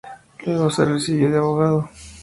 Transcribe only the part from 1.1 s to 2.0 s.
de abogado.